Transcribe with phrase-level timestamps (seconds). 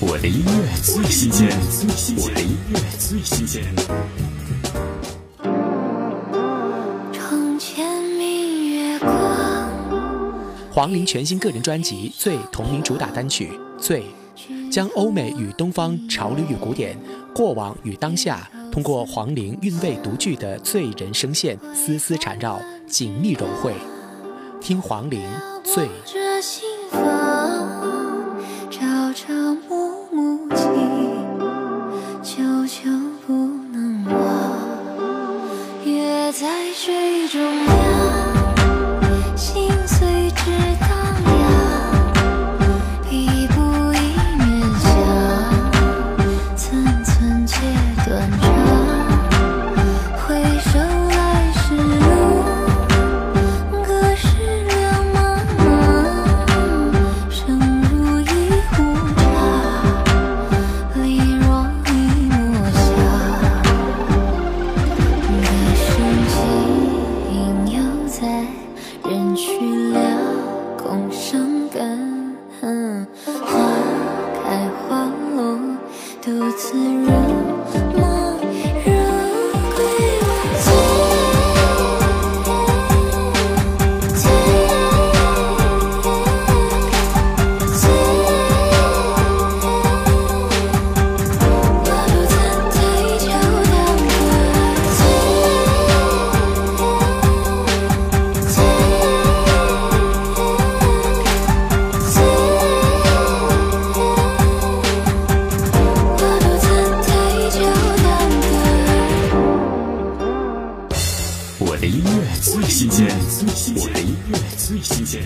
[0.00, 1.48] 我的音乐最新鲜，
[2.18, 3.64] 我的音乐最新鲜。
[7.12, 9.10] 床前明月光。
[10.70, 13.50] 黄龄全新个人专辑《最》同名主打单曲
[13.82, 14.04] 《醉》，
[14.70, 16.96] 将欧美与东方、潮流与古典、
[17.34, 23.74] 过往与当下，通过黄龄韵味独具的醉人声线，丝丝缠绕，紧密融汇。
[24.60, 25.20] 听黄龄
[25.64, 25.86] 《醉》。
[26.04, 27.00] 着心房，
[28.70, 29.87] 朝朝暮暮情，
[32.68, 32.82] 就
[33.26, 33.32] 不
[33.72, 34.12] 能忘。
[35.86, 37.72] 月在水中央，
[39.34, 40.90] 心随之荡
[41.24, 41.40] 漾。
[43.10, 43.54] 一步
[43.94, 43.96] 一
[44.36, 44.86] 面香，
[46.54, 47.56] 寸寸皆
[48.04, 48.47] 断肠。
[69.58, 69.98] 去了
[70.76, 73.58] 空生根，花
[74.44, 75.58] 开花落，
[76.22, 77.10] 独自入
[111.78, 113.06] 我的音乐最新鲜，
[113.76, 115.22] 我的音乐最新鲜。